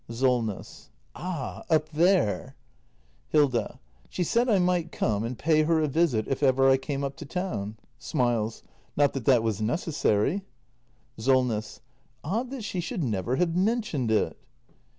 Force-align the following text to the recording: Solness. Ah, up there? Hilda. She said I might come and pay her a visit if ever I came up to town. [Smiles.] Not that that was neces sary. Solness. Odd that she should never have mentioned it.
Solness. 0.09 0.89
Ah, 1.15 1.63
up 1.69 1.89
there? 1.89 2.55
Hilda. 3.29 3.79
She 4.09 4.23
said 4.23 4.49
I 4.49 4.57
might 4.57 4.91
come 4.91 5.23
and 5.23 5.37
pay 5.37 5.61
her 5.61 5.79
a 5.79 5.87
visit 5.87 6.27
if 6.27 6.41
ever 6.41 6.67
I 6.67 6.77
came 6.77 7.03
up 7.03 7.15
to 7.17 7.25
town. 7.27 7.77
[Smiles.] 7.99 8.63
Not 8.97 9.13
that 9.13 9.25
that 9.25 9.43
was 9.43 9.61
neces 9.61 9.93
sary. 9.93 10.41
Solness. 11.19 11.81
Odd 12.23 12.49
that 12.49 12.63
she 12.63 12.79
should 12.79 13.03
never 13.03 13.35
have 13.35 13.55
mentioned 13.55 14.09
it. 14.09 14.39